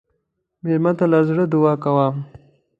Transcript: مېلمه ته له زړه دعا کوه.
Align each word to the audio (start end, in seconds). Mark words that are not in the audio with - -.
مېلمه 0.63 0.91
ته 0.97 1.05
له 1.11 1.19
زړه 1.27 1.43
دعا 1.53 1.73
کوه. 1.83 2.07